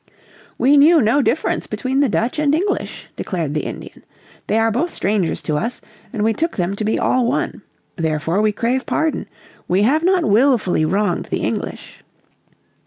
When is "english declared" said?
2.55-3.53